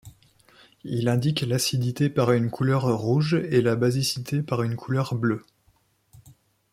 [0.83, 5.43] Il indique l'acidité par une couleur rouge et la basicité par une couleur bleue.